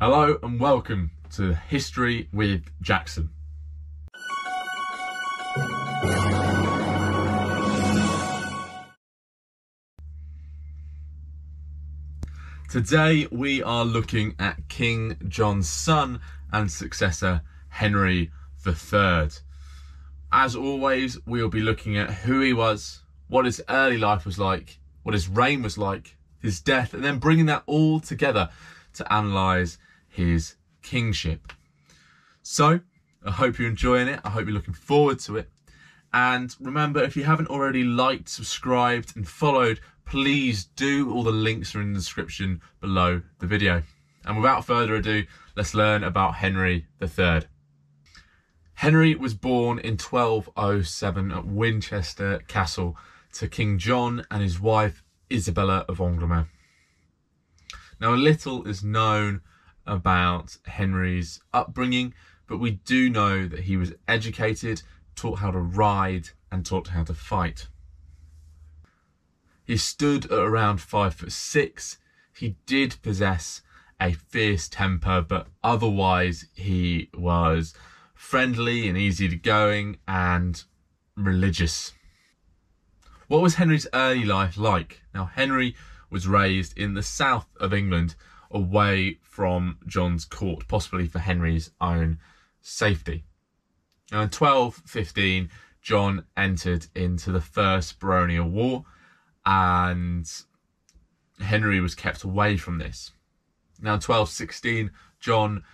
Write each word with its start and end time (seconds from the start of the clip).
Hello 0.00 0.36
and 0.42 0.58
welcome 0.58 1.12
to 1.34 1.54
History 1.54 2.28
with 2.32 2.64
Jackson. 2.82 3.30
Today 12.68 13.28
we 13.30 13.62
are 13.62 13.84
looking 13.84 14.34
at 14.40 14.68
King 14.68 15.16
John's 15.28 15.68
son 15.68 16.20
and 16.52 16.72
successor 16.72 17.42
Henry 17.68 18.32
III. 18.66 19.28
As 20.32 20.56
always, 20.56 21.18
we'll 21.24 21.48
be 21.48 21.60
looking 21.60 21.96
at 21.96 22.10
who 22.10 22.40
he 22.40 22.52
was, 22.52 23.02
what 23.28 23.44
his 23.44 23.62
early 23.68 23.98
life 23.98 24.26
was 24.26 24.40
like, 24.40 24.80
what 25.04 25.14
his 25.14 25.28
reign 25.28 25.62
was 25.62 25.78
like, 25.78 26.16
his 26.42 26.60
death, 26.60 26.94
and 26.94 27.04
then 27.04 27.20
bringing 27.20 27.46
that 27.46 27.62
all 27.66 28.00
together 28.00 28.50
to 28.94 29.16
analyse 29.16 29.78
his 30.08 30.56
kingship. 30.82 31.52
So, 32.42 32.80
I 33.24 33.30
hope 33.30 33.58
you're 33.58 33.68
enjoying 33.68 34.08
it. 34.08 34.20
I 34.24 34.30
hope 34.30 34.46
you're 34.46 34.54
looking 34.54 34.74
forward 34.74 35.18
to 35.20 35.38
it. 35.38 35.50
And 36.12 36.54
remember, 36.60 37.02
if 37.02 37.16
you 37.16 37.24
haven't 37.24 37.48
already 37.48 37.82
liked, 37.82 38.28
subscribed, 38.28 39.16
and 39.16 39.26
followed, 39.26 39.80
please 40.04 40.64
do. 40.76 41.12
All 41.12 41.24
the 41.24 41.32
links 41.32 41.74
are 41.74 41.80
in 41.80 41.92
the 41.92 41.98
description 41.98 42.60
below 42.80 43.22
the 43.40 43.46
video. 43.46 43.82
And 44.24 44.36
without 44.36 44.64
further 44.64 44.94
ado, 44.94 45.24
let's 45.56 45.74
learn 45.74 46.04
about 46.04 46.36
Henry 46.36 46.86
III. 47.02 47.42
Henry 48.74 49.14
was 49.14 49.34
born 49.34 49.78
in 49.78 49.96
1207 49.96 51.32
at 51.32 51.46
Winchester 51.46 52.40
Castle 52.46 52.96
to 53.32 53.48
King 53.48 53.78
John 53.78 54.26
and 54.30 54.42
his 54.42 54.60
wife 54.60 55.02
Isabella 55.32 55.84
of 55.88 55.98
Angoulême. 55.98 56.46
Now, 58.04 58.12
a 58.12 58.16
little 58.16 58.68
is 58.68 58.84
known 58.84 59.40
about 59.86 60.58
Henry's 60.66 61.40
upbringing, 61.54 62.12
but 62.46 62.58
we 62.58 62.72
do 62.72 63.08
know 63.08 63.48
that 63.48 63.60
he 63.60 63.78
was 63.78 63.94
educated, 64.06 64.82
taught 65.16 65.38
how 65.38 65.50
to 65.50 65.58
ride, 65.58 66.28
and 66.52 66.66
taught 66.66 66.88
how 66.88 67.04
to 67.04 67.14
fight. 67.14 67.68
He 69.64 69.78
stood 69.78 70.26
at 70.26 70.38
around 70.38 70.82
five 70.82 71.14
foot 71.14 71.32
six. 71.32 71.96
He 72.36 72.56
did 72.66 72.96
possess 73.00 73.62
a 73.98 74.12
fierce 74.12 74.68
temper, 74.68 75.22
but 75.22 75.46
otherwise 75.62 76.44
he 76.52 77.08
was 77.14 77.72
friendly 78.14 78.86
and 78.86 78.98
easy 78.98 79.30
to 79.30 79.36
going 79.36 79.96
and 80.06 80.62
religious. 81.16 81.94
What 83.28 83.40
was 83.40 83.54
Henry's 83.54 83.86
early 83.94 84.26
life 84.26 84.58
like? 84.58 85.00
Now, 85.14 85.24
Henry 85.24 85.74
was 86.10 86.28
raised 86.28 86.76
in 86.78 86.94
the 86.94 87.02
south 87.02 87.48
of 87.58 87.74
England, 87.74 88.14
away 88.50 89.18
from 89.22 89.78
John's 89.86 90.24
court, 90.24 90.68
possibly 90.68 91.08
for 91.08 91.18
Henry's 91.18 91.70
own 91.80 92.18
safety. 92.60 93.24
Now, 94.12 94.22
in 94.22 94.28
1215, 94.28 95.50
John 95.82 96.24
entered 96.36 96.86
into 96.94 97.32
the 97.32 97.40
First 97.40 97.98
Baronial 97.98 98.48
War, 98.48 98.84
and 99.44 100.30
Henry 101.40 101.80
was 101.80 101.94
kept 101.94 102.22
away 102.22 102.56
from 102.56 102.78
this. 102.78 103.12
Now, 103.80 103.94
in 103.94 104.00
1216, 104.00 104.90
John 105.20 105.64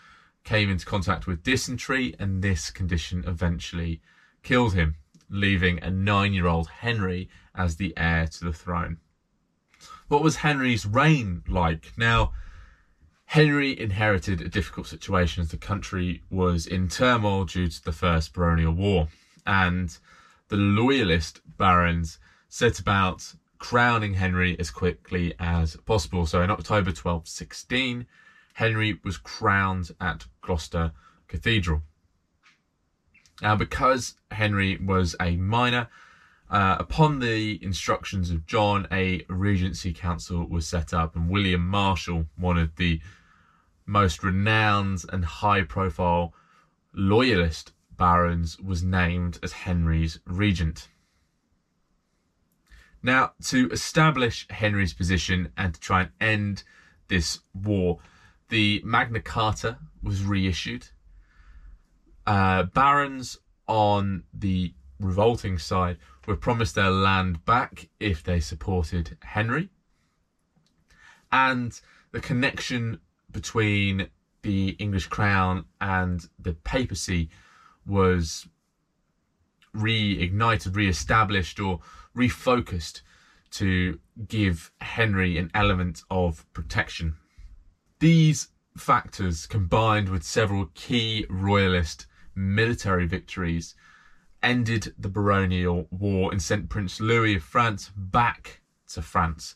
came 0.42 0.70
into 0.70 0.86
contact 0.86 1.26
with 1.26 1.42
dysentery, 1.42 2.14
and 2.18 2.42
this 2.42 2.70
condition 2.70 3.24
eventually 3.26 4.00
killed 4.42 4.74
him, 4.74 4.96
leaving 5.28 5.82
a 5.82 5.90
nine 5.90 6.32
year 6.32 6.46
old 6.46 6.68
Henry 6.68 7.28
as 7.54 7.76
the 7.76 7.92
heir 7.96 8.26
to 8.26 8.44
the 8.44 8.52
throne. 8.52 8.98
What 10.10 10.24
was 10.24 10.38
Henry's 10.38 10.86
reign 10.86 11.44
like? 11.46 11.92
Now, 11.96 12.32
Henry 13.26 13.78
inherited 13.78 14.40
a 14.40 14.48
difficult 14.48 14.88
situation 14.88 15.40
as 15.40 15.52
the 15.52 15.56
country 15.56 16.24
was 16.28 16.66
in 16.66 16.88
turmoil 16.88 17.44
due 17.44 17.68
to 17.68 17.84
the 17.84 17.92
First 17.92 18.34
Baronial 18.34 18.72
War, 18.72 19.06
and 19.46 19.96
the 20.48 20.56
loyalist 20.56 21.40
barons 21.56 22.18
set 22.48 22.80
about 22.80 23.36
crowning 23.58 24.14
Henry 24.14 24.58
as 24.58 24.72
quickly 24.72 25.32
as 25.38 25.76
possible. 25.86 26.26
So 26.26 26.42
in 26.42 26.50
October 26.50 26.90
1216, 26.90 28.04
Henry 28.54 28.98
was 29.04 29.16
crowned 29.16 29.92
at 30.00 30.26
Gloucester 30.40 30.90
Cathedral. 31.28 31.82
Now, 33.40 33.54
because 33.54 34.16
Henry 34.32 34.76
was 34.76 35.14
a 35.20 35.36
minor, 35.36 35.88
uh, 36.50 36.76
upon 36.80 37.20
the 37.20 37.62
instructions 37.62 38.30
of 38.30 38.44
John, 38.44 38.88
a 38.90 39.24
regency 39.28 39.92
council 39.92 40.44
was 40.46 40.66
set 40.66 40.92
up, 40.92 41.14
and 41.14 41.30
William 41.30 41.66
Marshal, 41.66 42.26
one 42.36 42.58
of 42.58 42.74
the 42.76 43.00
most 43.86 44.24
renowned 44.24 45.04
and 45.12 45.24
high 45.24 45.62
profile 45.62 46.34
loyalist 46.92 47.72
barons, 47.96 48.58
was 48.58 48.82
named 48.82 49.38
as 49.44 49.52
Henry's 49.52 50.18
regent. 50.26 50.88
Now, 53.02 53.32
to 53.44 53.70
establish 53.70 54.46
Henry's 54.50 54.92
position 54.92 55.52
and 55.56 55.74
to 55.74 55.80
try 55.80 56.00
and 56.02 56.10
end 56.20 56.64
this 57.06 57.40
war, 57.54 57.98
the 58.48 58.82
Magna 58.84 59.20
Carta 59.20 59.78
was 60.02 60.24
reissued. 60.24 60.88
Uh, 62.26 62.64
barons 62.64 63.38
on 63.66 64.24
the 64.34 64.74
revolting 65.00 65.58
side 65.58 65.96
were 66.26 66.36
promised 66.36 66.74
their 66.74 66.90
land 66.90 67.44
back 67.44 67.88
if 67.98 68.22
they 68.22 68.38
supported 68.38 69.16
Henry. 69.22 69.70
And 71.32 71.78
the 72.12 72.20
connection 72.20 73.00
between 73.30 74.08
the 74.42 74.70
English 74.78 75.06
crown 75.06 75.64
and 75.80 76.28
the 76.38 76.54
papacy 76.54 77.30
was 77.86 78.46
reignited, 79.74 80.74
re-established, 80.74 81.60
or 81.60 81.80
refocused 82.16 83.02
to 83.52 83.98
give 84.28 84.70
Henry 84.80 85.38
an 85.38 85.50
element 85.54 86.02
of 86.10 86.50
protection. 86.52 87.16
These 87.98 88.48
factors, 88.76 89.46
combined 89.46 90.08
with 90.08 90.22
several 90.22 90.70
key 90.74 91.26
royalist 91.28 92.06
military 92.34 93.06
victories, 93.06 93.74
ended 94.42 94.94
the 94.98 95.08
baronial 95.08 95.86
war 95.90 96.30
and 96.32 96.42
sent 96.42 96.68
Prince 96.68 97.00
Louis 97.00 97.36
of 97.36 97.42
France 97.42 97.90
back 97.96 98.60
to 98.88 99.02
France 99.02 99.54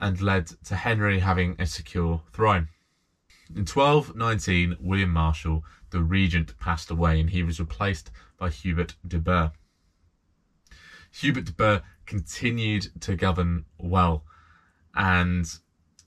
and 0.00 0.20
led 0.20 0.46
to 0.64 0.76
Henry 0.76 1.20
having 1.20 1.56
a 1.58 1.66
secure 1.66 2.22
throne. 2.32 2.68
In 3.50 3.66
1219, 3.66 4.76
William 4.80 5.10
Marshal, 5.10 5.64
the 5.90 6.02
regent, 6.02 6.58
passed 6.58 6.90
away 6.90 7.20
and 7.20 7.30
he 7.30 7.42
was 7.42 7.60
replaced 7.60 8.10
by 8.38 8.48
Hubert 8.48 8.94
de 9.06 9.18
Burgh. 9.18 9.52
Hubert 11.10 11.44
de 11.44 11.52
Burgh 11.52 11.82
continued 12.06 12.88
to 13.00 13.14
govern 13.14 13.66
well, 13.78 14.24
and 14.94 15.46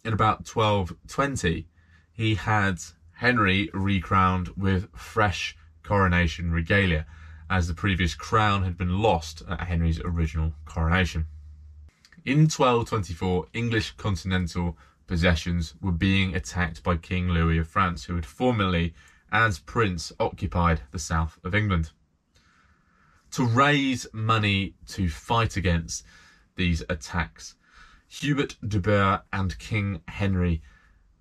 in 0.03 0.13
about 0.13 0.47
1220, 0.47 1.67
he 2.11 2.35
had 2.35 2.81
Henry 3.13 3.69
recrowned 3.73 4.49
with 4.57 4.87
fresh 4.95 5.55
coronation 5.83 6.51
regalia, 6.51 7.05
as 7.49 7.67
the 7.67 7.73
previous 7.73 8.15
crown 8.15 8.63
had 8.63 8.77
been 8.77 8.99
lost 8.99 9.43
at 9.49 9.61
Henry's 9.61 9.99
original 10.01 10.53
coronation. 10.65 11.27
In 12.25 12.49
1224, 12.49 13.47
English 13.53 13.91
continental 13.97 14.77
possessions 15.07 15.75
were 15.81 15.91
being 15.91 16.35
attacked 16.35 16.81
by 16.81 16.97
King 16.97 17.29
Louis 17.29 17.59
of 17.59 17.67
France, 17.67 18.05
who 18.05 18.15
had 18.15 18.25
formerly, 18.25 18.95
as 19.31 19.59
prince, 19.59 20.11
occupied 20.19 20.81
the 20.91 20.99
south 20.99 21.39
of 21.43 21.53
England. 21.53 21.91
To 23.31 23.45
raise 23.45 24.07
money 24.13 24.73
to 24.87 25.09
fight 25.09 25.57
against 25.57 26.03
these 26.55 26.83
attacks, 26.89 27.55
Hubert 28.07 28.55
de 28.67 28.79
Burgh 28.79 29.21
and 29.33 29.59
King 29.59 30.01
Henry 30.07 30.61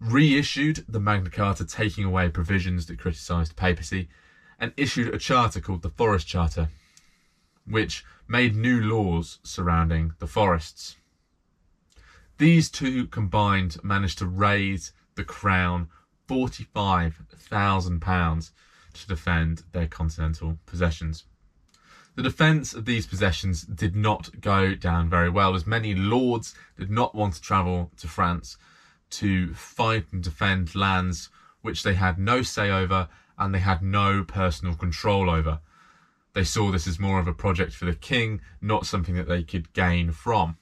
reissued 0.01 0.85
the 0.89 1.01
Magna 1.01 1.31
Carta, 1.31 1.65
taking 1.65 2.05
away 2.05 2.29
provisions 2.29 2.87
that 2.87 2.99
criticised 2.99 3.57
papacy, 3.57 4.09
and 4.59 4.73
issued 4.77 5.15
a 5.15 5.19
charter 5.19 5.61
called 5.61 5.83
the 5.83 5.91
Forest 5.91 6.27
Charter, 6.27 6.71
which 7.67 8.05
made 8.29 8.57
new 8.57 8.81
laws 8.81 9.39
surrounding 9.43 10.13
the 10.19 10.27
forests. 10.27 10.97
These 12.39 12.71
two 12.71 13.07
combined 13.07 13.77
managed 13.85 14.19
to 14.19 14.27
raise 14.27 14.93
the 15.15 15.25
crown 15.25 15.89
£45,000 16.29 18.51
to 18.95 19.07
defend 19.07 19.63
their 19.73 19.87
continental 19.87 20.59
possessions. 20.67 21.25
The 22.17 22.23
defence 22.23 22.75
of 22.75 22.85
these 22.85 23.07
possessions 23.07 23.63
did 23.63 23.97
not 23.97 24.41
go 24.41 24.75
down 24.75 25.11
very 25.11 25.29
well, 25.29 25.55
as 25.55 25.67
many 25.67 25.95
lords 25.95 26.55
did 26.79 26.91
not 26.91 27.15
want 27.15 27.35
to 27.35 27.41
travel 27.41 27.91
to 27.99 28.07
France 28.07 28.57
to 29.11 29.53
fight 29.55 30.07
and 30.13 30.23
defend 30.23 30.75
lands 30.75 31.29
which 31.63 31.83
they 31.83 31.95
had 31.95 32.19
no 32.19 32.43
say 32.43 32.71
over 32.71 33.09
and 33.39 33.55
they 33.55 33.61
had 33.61 33.83
no 33.83 34.25
personal 34.25 34.75
control 34.75 35.29
over. 35.29 35.61
They 36.35 36.45
saw 36.45 36.71
this 36.71 36.87
as 36.87 36.99
more 36.99 37.21
of 37.21 37.29
a 37.29 37.33
project 37.33 37.73
for 37.73 37.85
the 37.85 37.95
king, 37.95 38.41
not 38.61 38.87
something 38.87 39.15
that 39.15 39.29
they 39.29 39.43
could 39.43 39.73
gain 39.73 40.11
from. 40.11 40.57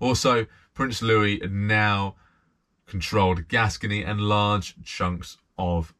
Also, 0.00 0.46
Prince 0.74 1.02
Louis 1.02 1.40
now 1.48 2.16
controlled 2.86 3.48
Gascony 3.48 4.02
and 4.02 4.20
large 4.20 4.82
chunks 4.82 5.38
of 5.56 5.94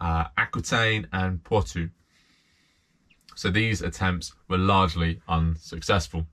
uh, 0.00 0.24
Aquitaine 0.36 1.06
and 1.12 1.44
Poitou. 1.44 1.90
So 3.34 3.50
these 3.50 3.82
attempts 3.82 4.34
were 4.48 4.58
largely 4.58 5.20
unsuccessful. 5.28 6.26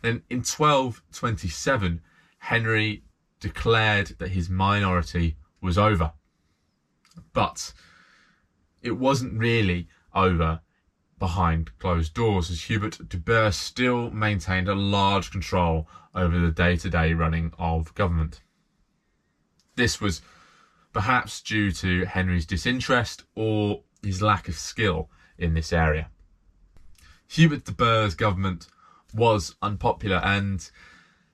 Then 0.00 0.22
in 0.30 0.38
1227, 0.38 2.00
Henry 2.38 3.02
declared 3.40 4.14
that 4.18 4.30
his 4.30 4.48
minority 4.48 5.36
was 5.60 5.76
over. 5.76 6.12
But 7.32 7.72
it 8.82 8.92
wasn't 8.92 9.38
really 9.38 9.88
over 10.14 10.60
behind 11.18 11.76
closed 11.78 12.14
doors, 12.14 12.50
as 12.50 12.62
Hubert 12.62 13.08
de 13.08 13.16
Burgh 13.16 13.52
still 13.52 14.10
maintained 14.10 14.68
a 14.68 14.74
large 14.74 15.30
control 15.30 15.88
over 16.14 16.38
the 16.38 16.50
day 16.50 16.76
to 16.76 16.90
day 16.90 17.12
running 17.14 17.52
of 17.58 17.94
government. 17.94 18.42
This 19.76 20.00
was 20.00 20.22
perhaps 20.92 21.40
due 21.42 21.72
to 21.72 22.04
Henry's 22.04 22.46
disinterest 22.46 23.24
or 23.34 23.82
his 24.02 24.22
lack 24.22 24.48
of 24.48 24.54
skill 24.54 25.10
in 25.38 25.54
this 25.54 25.72
area. 25.72 26.10
Hubert 27.28 27.64
de 27.64 27.72
Burgh's 27.72 28.14
government 28.14 28.68
was 29.12 29.56
unpopular, 29.60 30.16
and 30.16 30.70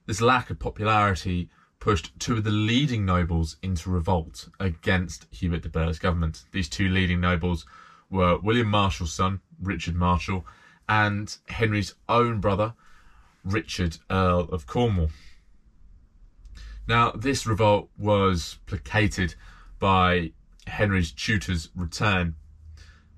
this 0.07 0.21
lack 0.21 0.51
of 0.51 0.59
popularity 0.59 1.51
pushed 1.83 2.17
two 2.21 2.37
of 2.37 2.45
the 2.45 2.51
leading 2.51 3.05
nobles 3.05 3.57
into 3.61 3.91
revolt 3.91 4.49
against 4.61 5.27
Hubert 5.33 5.63
de 5.63 5.69
Burgh's 5.69 5.99
government. 5.99 6.45
These 6.53 6.69
two 6.69 6.89
leading 6.89 7.21
nobles 7.21 7.67
were 8.09 8.39
William 8.39 8.69
Marshal's 8.69 9.13
son, 9.13 9.41
Richard 9.61 9.97
Marshal, 9.97 10.47
and 10.89 11.37
Henry's 11.49 11.97
own 12.09 12.39
brother, 12.39 12.75
Richard, 13.43 13.99
Earl 14.09 14.43
of 14.53 14.65
Cornwall. 14.65 15.11
Now, 16.87 17.11
this 17.11 17.49
revolt 17.49 17.91
was 17.99 18.59
placated 18.67 19.35
by 19.81 20.31
Henry's 20.69 21.11
tutor's 21.11 21.69
return. 21.75 22.37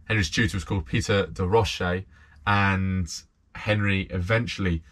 Henry's 0.04 0.30
tutor 0.30 0.56
was 0.56 0.64
called 0.64 0.86
Peter 0.86 1.26
de 1.26 1.46
Roche, 1.46 2.06
and 2.46 3.12
Henry 3.54 4.04
eventually 4.04 4.82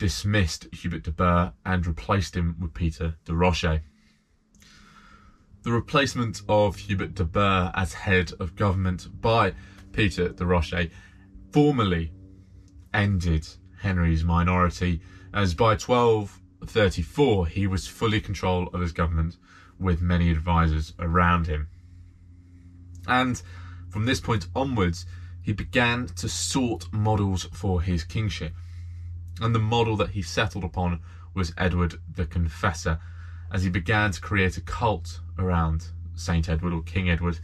dismissed 0.00 0.66
Hubert 0.72 1.02
de 1.02 1.10
Burgh 1.12 1.52
and 1.64 1.86
replaced 1.86 2.34
him 2.34 2.56
with 2.58 2.72
Peter 2.72 3.16
de 3.26 3.34
Roche. 3.34 3.82
The 5.62 5.72
replacement 5.72 6.40
of 6.48 6.76
Hubert 6.76 7.14
de 7.14 7.24
Burgh 7.24 7.70
as 7.74 7.92
head 7.92 8.32
of 8.40 8.56
government 8.56 9.20
by 9.20 9.52
Peter 9.92 10.30
de 10.30 10.46
Roche 10.46 10.88
formally 11.52 12.12
ended 12.94 13.46
Henry's 13.82 14.24
minority, 14.24 15.02
as 15.34 15.52
by 15.52 15.72
1234 15.72 17.46
he 17.48 17.66
was 17.66 17.86
fully 17.86 18.22
control 18.22 18.68
of 18.68 18.80
his 18.80 18.92
government 18.92 19.36
with 19.78 20.00
many 20.00 20.30
advisors 20.30 20.94
around 20.98 21.46
him. 21.46 21.68
And 23.06 23.40
from 23.90 24.06
this 24.06 24.20
point 24.20 24.48
onwards, 24.56 25.04
he 25.42 25.52
began 25.52 26.06
to 26.06 26.28
sought 26.28 26.90
models 26.90 27.44
for 27.52 27.82
his 27.82 28.02
kingship 28.02 28.54
and 29.40 29.54
the 29.54 29.58
model 29.58 29.96
that 29.96 30.10
he 30.10 30.22
settled 30.22 30.64
upon 30.64 31.00
was 31.34 31.52
Edward 31.56 32.00
the 32.14 32.26
Confessor, 32.26 33.00
as 33.52 33.62
he 33.62 33.70
began 33.70 34.10
to 34.12 34.20
create 34.20 34.56
a 34.56 34.60
cult 34.60 35.20
around 35.38 35.86
Saint 36.14 36.48
Edward 36.48 36.72
or 36.72 36.82
King 36.82 37.10
Edward 37.10 37.38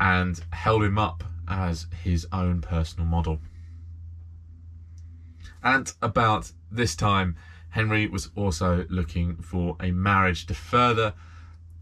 and 0.00 0.40
held 0.52 0.82
him 0.82 0.98
up 0.98 1.24
as 1.46 1.86
his 2.02 2.26
own 2.32 2.60
personal 2.60 3.06
model. 3.06 3.40
At 5.62 5.92
about 6.00 6.52
this 6.70 6.94
time, 6.94 7.36
Henry 7.70 8.06
was 8.06 8.30
also 8.34 8.86
looking 8.88 9.36
for 9.36 9.76
a 9.80 9.90
marriage 9.90 10.46
to 10.46 10.54
further 10.54 11.14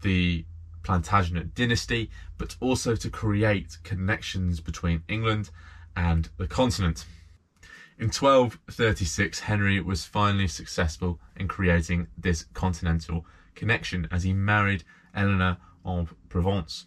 the 0.01 0.45
Plantagenet 0.83 1.53
dynasty, 1.53 2.09
but 2.37 2.55
also 2.59 2.95
to 2.95 3.09
create 3.09 3.77
connections 3.83 4.59
between 4.59 5.03
England 5.07 5.49
and 5.95 6.29
the 6.37 6.47
continent. 6.47 7.05
In 7.99 8.09
1236, 8.09 9.39
Henry 9.39 9.81
was 9.81 10.05
finally 10.05 10.47
successful 10.47 11.19
in 11.35 11.47
creating 11.47 12.05
this 12.15 12.43
continental 12.53 13.25
connection 13.55 14.07
as 14.11 14.21
he 14.21 14.33
married 14.33 14.83
Eleanor 15.15 15.57
of 15.83 16.13
Provence. 16.29 16.85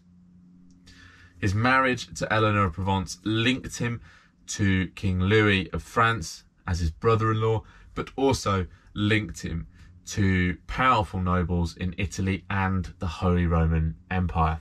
His 1.36 1.52
marriage 1.52 2.14
to 2.14 2.32
Eleanor 2.32 2.66
of 2.66 2.74
Provence 2.74 3.18
linked 3.24 3.78
him 3.78 4.00
to 4.46 4.86
King 4.94 5.18
Louis 5.18 5.68
of 5.72 5.82
France 5.82 6.44
as 6.64 6.78
his 6.78 6.92
brother 6.92 7.32
in 7.32 7.40
law, 7.40 7.64
but 7.96 8.10
also 8.14 8.68
linked 8.94 9.40
him 9.40 9.66
to 10.06 10.58
powerful 10.68 11.20
nobles 11.20 11.76
in 11.76 11.92
Italy 11.98 12.44
and 12.48 12.94
the 13.00 13.08
Holy 13.08 13.46
Roman 13.46 13.96
Empire. 14.12 14.60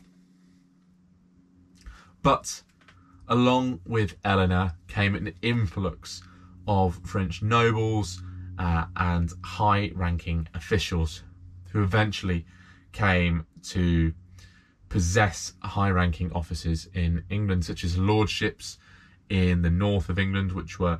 But 2.23 2.63
along 3.27 3.81
with 3.85 4.15
Eleanor 4.25 4.73
came 4.87 5.13
an 5.13 5.31
influx 5.43 6.23
of 6.69 6.99
French 7.03 7.41
nobles 7.41 8.21
uh, 8.59 8.85
and 8.95 9.33
high 9.43 9.91
ranking 9.95 10.47
officials 10.53 11.23
who 11.71 11.81
eventually 11.81 12.45
came 12.91 13.47
to 13.63 14.13
possess 14.87 15.53
high 15.63 15.89
ranking 15.89 16.31
offices 16.31 16.87
in 16.93 17.23
England, 17.31 17.65
such 17.65 17.83
as 17.83 17.97
lordships 17.97 18.77
in 19.29 19.63
the 19.63 19.69
north 19.71 20.09
of 20.09 20.19
England, 20.19 20.51
which 20.51 20.79
were 20.79 20.99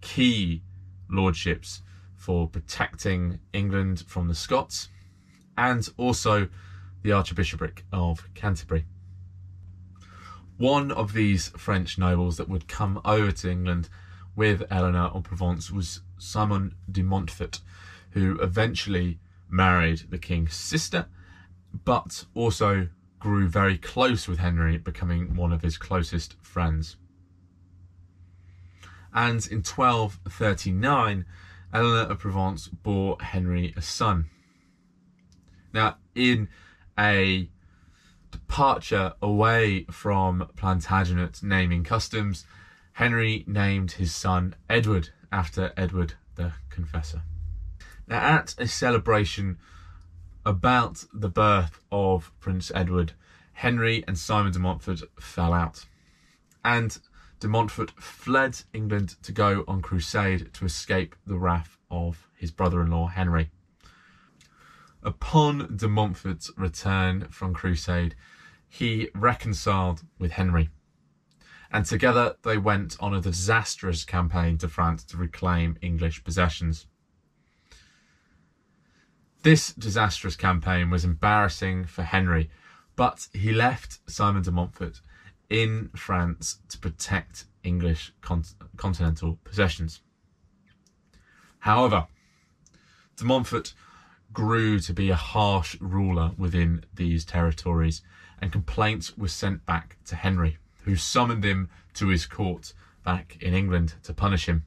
key 0.00 0.62
lordships 1.10 1.82
for 2.14 2.46
protecting 2.46 3.40
England 3.52 4.04
from 4.06 4.28
the 4.28 4.36
Scots, 4.36 4.88
and 5.56 5.88
also 5.96 6.48
the 7.02 7.10
Archbishopric 7.10 7.84
of 7.92 8.32
Canterbury. 8.34 8.86
One 10.58 10.92
of 10.92 11.12
these 11.12 11.48
French 11.56 11.98
nobles 11.98 12.36
that 12.36 12.48
would 12.48 12.68
come 12.68 13.00
over 13.04 13.32
to 13.32 13.50
England 13.50 13.88
with 14.38 14.62
Eleanor 14.70 15.08
of 15.08 15.24
Provence 15.24 15.68
was 15.68 16.00
Simon 16.16 16.76
de 16.88 17.02
Montfort, 17.02 17.58
who 18.12 18.38
eventually 18.40 19.18
married 19.50 20.04
the 20.10 20.18
king's 20.18 20.54
sister, 20.54 21.06
but 21.84 22.24
also 22.36 22.86
grew 23.18 23.48
very 23.48 23.76
close 23.76 24.28
with 24.28 24.38
Henry, 24.38 24.78
becoming 24.78 25.34
one 25.34 25.52
of 25.52 25.62
his 25.62 25.76
closest 25.76 26.36
friends. 26.40 26.96
And 29.12 29.44
in 29.48 29.64
1239, 29.64 31.24
Eleanor 31.74 32.12
of 32.12 32.20
Provence 32.20 32.68
bore 32.68 33.16
Henry 33.20 33.74
a 33.76 33.82
son. 33.82 34.30
Now, 35.74 35.96
in 36.14 36.48
a 36.96 37.50
departure 38.30 39.14
away 39.20 39.84
from 39.90 40.48
Plantagenet 40.54 41.42
naming 41.42 41.82
customs, 41.82 42.46
Henry 42.98 43.44
named 43.46 43.92
his 43.92 44.12
son 44.12 44.56
Edward 44.68 45.10
after 45.30 45.72
Edward 45.76 46.14
the 46.34 46.54
Confessor. 46.68 47.22
Now, 48.08 48.18
at 48.18 48.56
a 48.58 48.66
celebration 48.66 49.56
about 50.44 51.04
the 51.14 51.28
birth 51.28 51.78
of 51.92 52.32
Prince 52.40 52.72
Edward, 52.74 53.12
Henry 53.52 54.02
and 54.08 54.18
Simon 54.18 54.50
de 54.50 54.58
Montfort 54.58 55.02
fell 55.20 55.52
out. 55.52 55.84
And 56.64 56.98
de 57.38 57.46
Montfort 57.46 57.92
fled 57.92 58.62
England 58.72 59.14
to 59.22 59.30
go 59.30 59.62
on 59.68 59.80
crusade 59.80 60.52
to 60.54 60.64
escape 60.64 61.14
the 61.24 61.38
wrath 61.38 61.78
of 61.92 62.26
his 62.34 62.50
brother 62.50 62.82
in 62.82 62.90
law 62.90 63.06
Henry. 63.06 63.52
Upon 65.04 65.76
de 65.76 65.86
Montfort's 65.86 66.50
return 66.56 67.28
from 67.30 67.54
crusade, 67.54 68.16
he 68.68 69.08
reconciled 69.14 70.02
with 70.18 70.32
Henry 70.32 70.70
and 71.70 71.84
together 71.84 72.36
they 72.42 72.56
went 72.56 72.96
on 73.00 73.14
a 73.14 73.20
disastrous 73.20 74.04
campaign 74.04 74.56
to 74.58 74.68
France 74.68 75.04
to 75.04 75.16
reclaim 75.16 75.76
English 75.82 76.24
possessions. 76.24 76.86
This 79.42 79.72
disastrous 79.72 80.36
campaign 80.36 80.90
was 80.90 81.04
embarrassing 81.04 81.84
for 81.84 82.02
Henry, 82.02 82.50
but 82.96 83.28
he 83.32 83.52
left 83.52 84.00
Simon 84.10 84.42
de 84.42 84.50
Montfort 84.50 85.00
in 85.48 85.90
France 85.94 86.58
to 86.68 86.78
protect 86.78 87.44
English 87.62 88.12
con- 88.20 88.44
continental 88.76 89.38
possessions. 89.44 90.00
However, 91.60 92.06
de 93.16 93.24
Montfort 93.24 93.74
grew 94.32 94.78
to 94.80 94.92
be 94.92 95.10
a 95.10 95.16
harsh 95.16 95.76
ruler 95.80 96.32
within 96.36 96.84
these 96.94 97.24
territories, 97.24 98.02
and 98.40 98.52
complaints 98.52 99.16
were 99.16 99.28
sent 99.28 99.64
back 99.66 99.96
to 100.06 100.16
Henry 100.16 100.58
who 100.88 100.96
summoned 100.96 101.44
him 101.44 101.68
to 101.92 102.08
his 102.08 102.24
court 102.24 102.72
back 103.04 103.36
in 103.42 103.52
England 103.52 103.92
to 104.02 104.14
punish 104.14 104.46
him. 104.46 104.64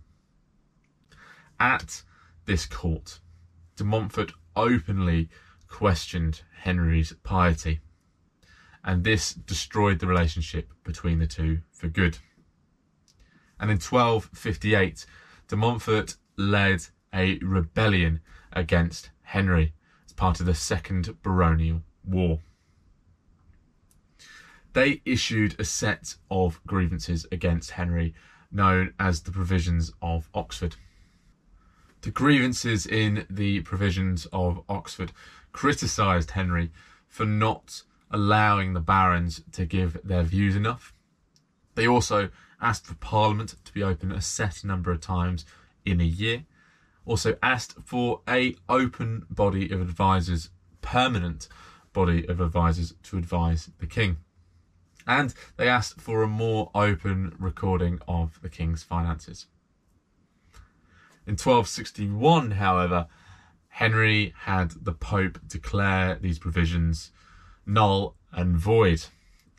At 1.60 2.04
this 2.46 2.68
court, 2.68 3.20
de 3.76 3.84
Montfort 3.84 4.32
openly 4.56 5.30
questioned 5.68 6.44
Henry's 6.60 7.12
piety, 7.24 7.80
and 8.84 9.04
this 9.04 9.34
destroyed 9.34 9.98
the 9.98 10.06
relationship 10.06 10.72
between 10.84 11.18
the 11.18 11.26
two 11.26 11.62
for 11.72 11.88
good. 11.88 12.20
And 13.60 13.72
in 13.72 13.78
1258, 13.78 15.08
de 15.48 15.56
Montfort 15.56 16.18
led 16.38 16.86
a 17.12 17.40
rebellion 17.40 18.22
against 18.54 19.10
Henry 19.24 19.74
as 20.06 20.14
part 20.14 20.40
of 20.40 20.46
the 20.46 20.54
Second 20.54 21.24
Baronial 21.24 21.82
War. 22.04 22.42
They 24.74 25.02
issued 25.04 25.60
a 25.60 25.66
set 25.66 26.16
of 26.30 26.62
grievances 26.66 27.26
against 27.32 27.72
Henry 27.72 28.14
known 28.52 28.94
as 29.00 29.22
the 29.22 29.32
Provisions 29.32 29.92
of 30.02 30.30
Oxford. 30.34 30.76
The 32.02 32.12
grievances 32.12 32.86
in 32.86 33.26
the 33.30 33.62
Provisions 33.62 34.28
of 34.32 34.64
Oxford 34.70 35.12
criticised 35.52 36.32
Henry 36.32 36.72
for 37.08 37.26
not 37.26 37.84
allowing 38.10 38.74
the 38.74 38.80
barons 38.80 39.44
to 39.52 39.66
give 39.66 39.98
their 40.04 40.24
views 40.24 40.56
enough. 40.56 40.94
They 41.76 41.88
also 41.88 42.30
asked 42.62 42.86
for 42.86 42.96
Parliament 42.96 43.56
to 43.66 43.74
be 43.74 43.84
open 43.84 44.12
a 44.12 44.22
set 44.22 44.64
number 44.64 44.92
of 44.92 45.02
times 45.02 45.46
in 45.86 46.00
a 46.00 46.06
year. 46.06 46.46
Also 47.06 47.38
asked 47.44 47.76
for 47.84 48.22
a 48.28 48.56
open 48.70 49.26
body 49.30 49.70
of 49.72 49.82
advisors, 49.82 50.50
permanent 50.82 51.48
body 51.94 52.28
of 52.28 52.40
advisors 52.40 52.94
to 53.04 53.18
advise 53.18 53.70
the 53.80 53.88
king. 53.88 54.18
And 55.08 55.34
they 55.58 55.68
asked 55.68 56.00
for 56.00 56.22
a 56.22 56.28
more 56.28 56.72
open 56.76 57.36
recording 57.40 58.00
of 58.08 58.40
the 58.42 58.50
king's 58.50 58.84
finances. 58.84 59.48
In 61.26 61.34
1261, 61.34 62.52
however, 62.52 63.08
Henry 63.70 64.34
had 64.42 64.72
the 64.82 64.94
Pope 64.94 65.40
declare 65.48 66.16
these 66.16 66.40
provisions 66.40 67.12
null 67.66 68.16
and 68.32 68.58
void, 68.58 69.06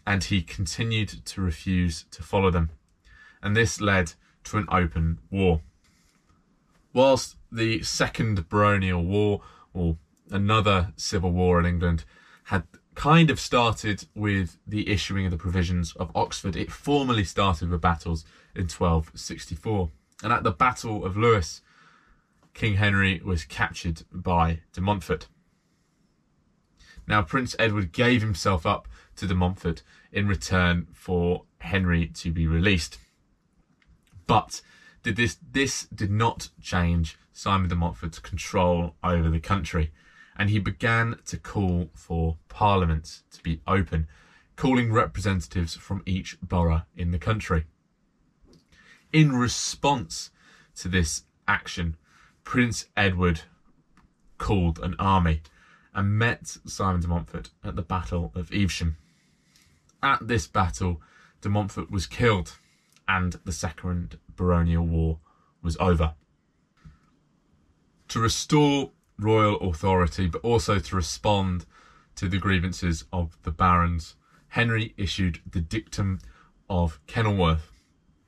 and 0.06 0.24
he 0.24 0.42
continued 0.42 1.24
to 1.24 1.40
refuse 1.40 2.04
to 2.10 2.22
follow 2.22 2.50
them. 2.50 2.70
And 3.42 3.56
this 3.56 3.80
led 3.80 4.14
to 4.44 4.58
an 4.58 4.66
open 4.70 5.18
war. 5.30 5.62
Whilst 6.92 7.36
the 7.50 7.82
Second 7.82 8.48
Baronial 8.48 9.02
War, 9.02 9.40
or 9.72 9.96
another 10.30 10.92
civil 10.96 11.32
war 11.32 11.58
in 11.58 11.66
England, 11.66 12.04
had 12.44 12.64
kind 12.94 13.30
of 13.30 13.40
started 13.40 14.06
with 14.14 14.58
the 14.66 14.88
issuing 14.88 15.24
of 15.24 15.30
the 15.30 15.38
provisions 15.38 15.94
of 15.96 16.10
Oxford, 16.14 16.56
it 16.56 16.70
formally 16.70 17.24
started 17.24 17.70
with 17.70 17.80
battles 17.80 18.24
in 18.54 18.62
1264. 18.62 19.90
And 20.22 20.32
at 20.32 20.44
the 20.44 20.50
Battle 20.50 21.04
of 21.04 21.16
Lewes, 21.16 21.62
King 22.54 22.74
Henry 22.74 23.20
was 23.24 23.44
captured 23.44 24.02
by 24.12 24.60
de 24.72 24.80
Montfort. 24.80 25.26
Now, 27.06 27.22
Prince 27.22 27.56
Edward 27.58 27.92
gave 27.92 28.20
himself 28.20 28.64
up 28.64 28.86
to 29.16 29.26
de 29.26 29.34
Montfort 29.34 29.82
in 30.12 30.28
return 30.28 30.86
for 30.92 31.44
Henry 31.58 32.06
to 32.06 32.30
be 32.30 32.46
released. 32.46 32.98
But 34.26 34.60
did 35.02 35.16
this 35.16 35.36
this 35.50 35.86
did 35.86 36.10
not 36.10 36.50
change 36.60 37.18
Simon 37.32 37.68
de 37.68 37.74
Montfort's 37.74 38.18
control 38.18 38.94
over 39.02 39.28
the 39.28 39.40
country, 39.40 39.90
and 40.36 40.50
he 40.50 40.58
began 40.58 41.18
to 41.26 41.36
call 41.36 41.90
for 41.94 42.38
Parliament 42.48 43.22
to 43.30 43.42
be 43.42 43.60
open, 43.66 44.08
calling 44.56 44.92
representatives 44.92 45.74
from 45.74 46.02
each 46.06 46.38
borough 46.40 46.82
in 46.96 47.10
the 47.10 47.18
country. 47.18 47.66
In 49.12 49.36
response 49.36 50.30
to 50.76 50.88
this 50.88 51.24
action, 51.46 51.96
Prince 52.44 52.86
Edward 52.96 53.42
called 54.38 54.78
an 54.78 54.96
army 54.98 55.42
and 55.94 56.18
met 56.18 56.56
Simon 56.66 57.00
de 57.00 57.08
Montfort 57.08 57.50
at 57.62 57.76
the 57.76 57.82
Battle 57.82 58.32
of 58.34 58.52
Evesham. 58.52 58.96
At 60.02 60.26
this 60.26 60.46
battle, 60.46 61.00
de 61.40 61.48
Montfort 61.48 61.90
was 61.90 62.06
killed 62.06 62.56
and 63.06 63.34
the 63.44 63.52
Second 63.52 64.18
Baronial 64.36 64.86
War 64.86 65.18
was 65.62 65.76
over. 65.78 66.14
To 68.08 68.20
restore 68.20 68.90
royal 69.22 69.58
authority, 69.68 70.26
but 70.26 70.42
also 70.42 70.78
to 70.78 70.96
respond 70.96 71.66
to 72.16 72.28
the 72.28 72.38
grievances 72.38 73.04
of 73.12 73.36
the 73.42 73.50
barons, 73.50 74.16
Henry 74.48 74.94
issued 74.96 75.40
the 75.50 75.60
Dictum 75.60 76.18
of 76.68 77.00
Kenilworth, 77.06 77.72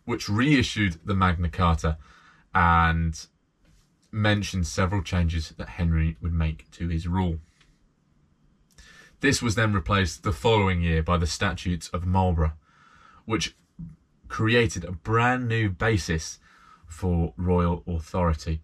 which 0.05 0.29
reissued 0.29 0.99
the 1.05 1.15
Magna 1.15 1.49
Carta 1.49 1.99
and 2.55 3.27
mentioned 4.11 4.67
several 4.67 5.03
changes 5.03 5.51
that 5.51 5.71
Henry 5.71 6.17
would 6.21 6.33
make 6.33 6.71
to 6.71 6.89
his 6.89 7.07
rule. 7.07 7.39
This 9.21 9.43
was 9.43 9.55
then 9.55 9.73
replaced 9.73 10.23
the 10.23 10.33
following 10.33 10.83
year 10.83 11.03
by 11.03 11.17
the 11.17 11.27
Statutes 11.27 11.89
of 11.89 12.07
Marlborough, 12.07 12.53
which 13.25 13.57
created 14.29 14.85
a 14.85 14.93
brand 14.93 15.49
new 15.49 15.71
basis 15.71 16.39
for 16.87 17.33
royal 17.37 17.83
authority. 17.87 18.61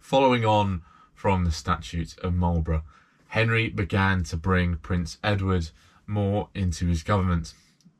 Following 0.00 0.44
on 0.44 0.82
from 1.22 1.44
the 1.44 1.52
Statute 1.52 2.18
of 2.18 2.34
Marlborough, 2.34 2.82
Henry 3.28 3.68
began 3.68 4.24
to 4.24 4.36
bring 4.36 4.74
Prince 4.78 5.18
Edward 5.22 5.70
more 6.04 6.48
into 6.52 6.88
his 6.88 7.04
government 7.04 7.54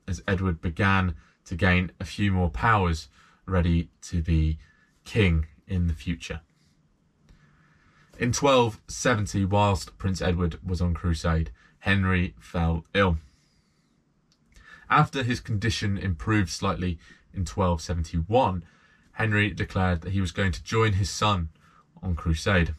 as 0.08 0.24
Edward 0.26 0.60
began 0.60 1.14
to 1.44 1.54
gain 1.54 1.92
a 2.00 2.04
few 2.04 2.32
more 2.32 2.50
powers 2.50 3.06
ready 3.46 3.88
to 4.00 4.22
be 4.22 4.58
king 5.04 5.46
in 5.68 5.86
the 5.86 5.94
future. 5.94 6.40
In 8.18 8.32
1270, 8.32 9.44
whilst 9.44 9.96
Prince 9.98 10.20
Edward 10.20 10.58
was 10.66 10.80
on 10.80 10.92
crusade, 10.92 11.52
Henry 11.78 12.34
fell 12.40 12.84
ill. 12.92 13.18
After 14.90 15.22
his 15.22 15.38
condition 15.38 15.96
improved 15.96 16.50
slightly 16.50 16.98
in 17.32 17.42
1271, 17.42 18.64
Henry 19.12 19.50
declared 19.50 20.00
that 20.00 20.10
he 20.10 20.20
was 20.20 20.32
going 20.32 20.50
to 20.50 20.64
join 20.64 20.94
his 20.94 21.08
son 21.08 21.50
on 22.02 22.16
crusade. 22.16 22.74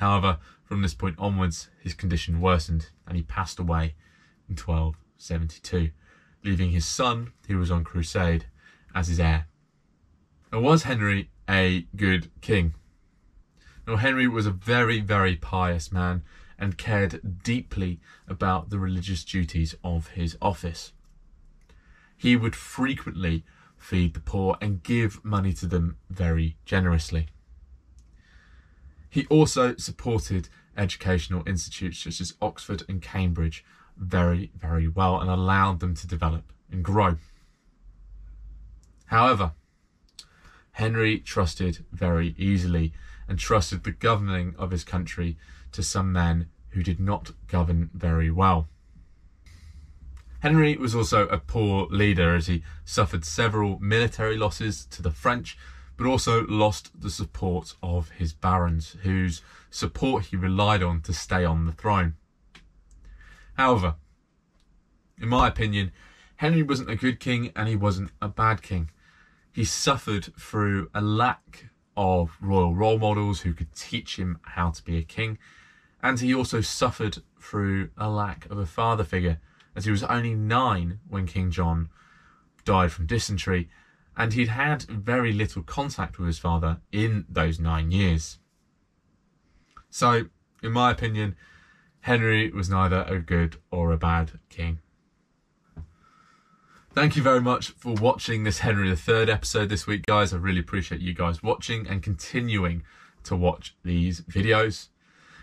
However, 0.00 0.38
from 0.64 0.80
this 0.80 0.94
point 0.94 1.16
onwards, 1.18 1.68
his 1.78 1.92
condition 1.92 2.40
worsened 2.40 2.88
and 3.06 3.18
he 3.18 3.22
passed 3.22 3.58
away 3.58 3.94
in 4.48 4.56
1272, 4.56 5.90
leaving 6.42 6.70
his 6.70 6.86
son, 6.86 7.32
who 7.46 7.58
was 7.58 7.70
on 7.70 7.84
crusade, 7.84 8.46
as 8.94 9.08
his 9.08 9.20
heir. 9.20 9.46
Now, 10.50 10.60
was 10.60 10.84
Henry 10.84 11.30
a 11.46 11.86
good 11.96 12.30
king? 12.40 12.72
Now, 13.86 13.96
Henry 13.96 14.26
was 14.26 14.46
a 14.46 14.50
very, 14.50 15.00
very 15.00 15.36
pious 15.36 15.92
man 15.92 16.22
and 16.58 16.78
cared 16.78 17.42
deeply 17.42 18.00
about 18.26 18.70
the 18.70 18.78
religious 18.78 19.22
duties 19.22 19.74
of 19.84 20.08
his 20.08 20.34
office. 20.40 20.94
He 22.16 22.36
would 22.36 22.56
frequently 22.56 23.44
feed 23.76 24.14
the 24.14 24.20
poor 24.20 24.56
and 24.62 24.82
give 24.82 25.22
money 25.22 25.52
to 25.52 25.66
them 25.66 25.98
very 26.08 26.56
generously. 26.64 27.28
He 29.10 29.26
also 29.26 29.74
supported 29.76 30.48
educational 30.76 31.42
institutes 31.46 31.98
such 31.98 32.20
as 32.20 32.34
Oxford 32.40 32.84
and 32.88 33.02
Cambridge 33.02 33.64
very, 33.96 34.52
very 34.56 34.88
well 34.88 35.20
and 35.20 35.28
allowed 35.28 35.80
them 35.80 35.94
to 35.96 36.06
develop 36.06 36.52
and 36.70 36.84
grow. 36.84 37.16
However, 39.06 39.52
Henry 40.72 41.18
trusted 41.18 41.84
very 41.92 42.34
easily 42.38 42.92
and 43.28 43.38
trusted 43.38 43.82
the 43.82 43.90
governing 43.90 44.54
of 44.56 44.70
his 44.70 44.84
country 44.84 45.36
to 45.72 45.82
some 45.82 46.12
men 46.12 46.48
who 46.70 46.82
did 46.82 47.00
not 47.00 47.32
govern 47.48 47.90
very 47.92 48.30
well. 48.30 48.68
Henry 50.40 50.76
was 50.76 50.94
also 50.94 51.26
a 51.28 51.38
poor 51.38 51.86
leader 51.90 52.34
as 52.34 52.46
he 52.46 52.62
suffered 52.84 53.24
several 53.24 53.78
military 53.80 54.38
losses 54.38 54.86
to 54.86 55.02
the 55.02 55.10
French, 55.10 55.58
but 56.00 56.08
also 56.08 56.46
lost 56.46 56.98
the 56.98 57.10
support 57.10 57.74
of 57.82 58.08
his 58.12 58.32
barons, 58.32 58.96
whose 59.02 59.42
support 59.68 60.24
he 60.24 60.36
relied 60.36 60.82
on 60.82 61.02
to 61.02 61.12
stay 61.12 61.44
on 61.44 61.66
the 61.66 61.72
throne. 61.72 62.14
However, 63.58 63.96
in 65.20 65.28
my 65.28 65.46
opinion, 65.46 65.92
Henry 66.36 66.62
wasn't 66.62 66.88
a 66.88 66.96
good 66.96 67.20
king 67.20 67.52
and 67.54 67.68
he 67.68 67.76
wasn't 67.76 68.12
a 68.22 68.28
bad 68.28 68.62
king. 68.62 68.88
He 69.52 69.62
suffered 69.62 70.32
through 70.40 70.88
a 70.94 71.02
lack 71.02 71.66
of 71.98 72.38
royal 72.40 72.74
role 72.74 72.98
models 72.98 73.42
who 73.42 73.52
could 73.52 73.74
teach 73.74 74.16
him 74.18 74.38
how 74.40 74.70
to 74.70 74.82
be 74.82 74.96
a 74.96 75.02
king, 75.02 75.36
and 76.02 76.18
he 76.18 76.34
also 76.34 76.62
suffered 76.62 77.18
through 77.38 77.90
a 77.98 78.08
lack 78.08 78.46
of 78.46 78.56
a 78.56 78.64
father 78.64 79.04
figure, 79.04 79.38
as 79.76 79.84
he 79.84 79.90
was 79.90 80.04
only 80.04 80.34
nine 80.34 81.00
when 81.06 81.26
King 81.26 81.50
John 81.50 81.90
died 82.64 82.90
from 82.90 83.04
dysentery, 83.04 83.68
and 84.20 84.34
he'd 84.34 84.48
had 84.48 84.82
very 84.82 85.32
little 85.32 85.62
contact 85.62 86.18
with 86.18 86.26
his 86.26 86.38
father 86.38 86.78
in 86.92 87.24
those 87.26 87.58
nine 87.58 87.90
years. 87.90 88.36
So, 89.88 90.26
in 90.62 90.72
my 90.72 90.90
opinion, 90.90 91.36
Henry 92.00 92.50
was 92.50 92.68
neither 92.68 93.06
a 93.08 93.18
good 93.18 93.56
or 93.70 93.92
a 93.92 93.96
bad 93.96 94.32
king. 94.50 94.80
Thank 96.92 97.16
you 97.16 97.22
very 97.22 97.40
much 97.40 97.70
for 97.70 97.94
watching 97.94 98.44
this 98.44 98.58
Henry 98.58 98.90
III 98.90 99.30
episode 99.30 99.70
this 99.70 99.86
week, 99.86 100.04
guys. 100.04 100.34
I 100.34 100.36
really 100.36 100.60
appreciate 100.60 101.00
you 101.00 101.14
guys 101.14 101.42
watching 101.42 101.86
and 101.86 102.02
continuing 102.02 102.82
to 103.24 103.34
watch 103.34 103.74
these 103.84 104.20
videos. 104.20 104.88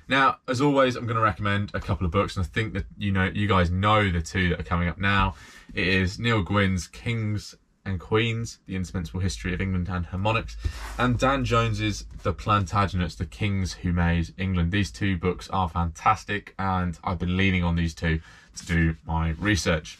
Now, 0.08 0.38
as 0.48 0.62
always, 0.62 0.96
I'm 0.96 1.08
going 1.08 1.18
to 1.18 1.24
recommend 1.24 1.72
a 1.74 1.80
couple 1.80 2.06
of 2.06 2.12
books, 2.12 2.38
and 2.38 2.46
I 2.46 2.48
think 2.48 2.74
that 2.74 2.86
you 2.96 3.12
know 3.12 3.26
you 3.26 3.48
guys 3.48 3.72
know 3.72 4.12
the 4.12 4.22
two 4.22 4.50
that 4.50 4.60
are 4.60 4.64
coming 4.64 4.88
up 4.88 5.00
now. 5.00 5.34
It 5.74 5.88
is 5.88 6.20
Neil 6.20 6.44
Gwynn's 6.44 6.86
Kings 6.86 7.56
and 7.88 8.00
Queens, 8.00 8.60
The 8.68 8.76
Indispensable 8.76 9.22
History 9.22 9.54
of 9.54 9.62
England 9.62 9.88
and 9.90 10.06
Her 10.08 10.18
Monarchs, 10.18 10.58
and 10.98 11.18
Dan 11.18 11.46
Jones's 11.46 12.06
The 12.24 12.34
Plantagenets, 12.34 13.18
The 13.18 13.26
Kings 13.26 13.74
Who 13.74 13.94
Made 13.94 14.34
England. 14.38 14.72
These 14.72 14.92
two 14.92 15.18
books 15.18 15.50
are 15.50 15.70
fantastic, 15.70 16.54
and 16.60 17.00
I've 17.04 17.20
been 17.20 17.38
leaning 17.38 17.64
on 17.64 17.76
these 17.76 17.96
two 17.96 18.20
to 18.58 18.66
do 18.66 18.96
my 19.06 19.30
research. 19.40 19.98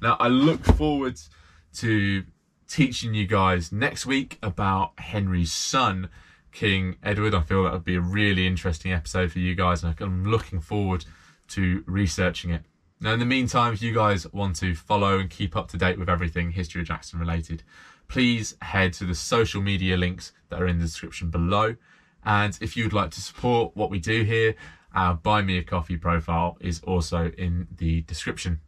Now, 0.00 0.16
I 0.18 0.28
look 0.28 0.64
forward 0.64 1.20
to 1.74 2.24
teaching 2.66 3.14
you 3.14 3.26
guys 3.26 3.70
next 3.70 4.06
week 4.06 4.38
about 4.42 4.98
Henry's 4.98 5.52
son, 5.52 6.08
King 6.52 6.96
Edward. 7.02 7.34
I 7.34 7.42
feel 7.42 7.64
that 7.64 7.72
would 7.72 7.84
be 7.84 7.96
a 7.96 8.00
really 8.00 8.46
interesting 8.46 8.92
episode 8.92 9.32
for 9.32 9.40
you 9.40 9.54
guys, 9.54 9.84
and 9.84 9.94
I'm 10.00 10.24
looking 10.24 10.60
forward 10.60 11.04
to 11.48 11.84
researching 11.86 12.50
it. 12.50 12.62
Now, 13.02 13.14
in 13.14 13.18
the 13.18 13.24
meantime, 13.24 13.72
if 13.72 13.80
you 13.80 13.94
guys 13.94 14.30
want 14.30 14.56
to 14.56 14.74
follow 14.74 15.18
and 15.18 15.30
keep 15.30 15.56
up 15.56 15.68
to 15.68 15.78
date 15.78 15.98
with 15.98 16.10
everything 16.10 16.50
History 16.50 16.82
of 16.82 16.88
Jackson 16.88 17.18
related, 17.18 17.62
please 18.08 18.56
head 18.60 18.92
to 18.94 19.04
the 19.04 19.14
social 19.14 19.62
media 19.62 19.96
links 19.96 20.32
that 20.50 20.60
are 20.60 20.66
in 20.66 20.78
the 20.78 20.84
description 20.84 21.30
below. 21.30 21.76
And 22.26 22.58
if 22.60 22.76
you'd 22.76 22.92
like 22.92 23.10
to 23.12 23.22
support 23.22 23.74
what 23.74 23.88
we 23.88 24.00
do 24.00 24.24
here, 24.24 24.54
our 24.94 25.14
Buy 25.14 25.40
Me 25.40 25.56
a 25.56 25.64
Coffee 25.64 25.96
profile 25.96 26.58
is 26.60 26.82
also 26.82 27.32
in 27.38 27.68
the 27.78 28.02
description. 28.02 28.60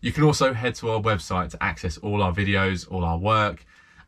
You 0.00 0.12
can 0.12 0.22
also 0.22 0.52
head 0.52 0.76
to 0.76 0.90
our 0.90 1.00
website 1.00 1.50
to 1.50 1.60
access 1.60 1.98
all 1.98 2.22
our 2.22 2.32
videos, 2.32 2.88
all 2.88 3.04
our 3.04 3.18
work, 3.18 3.66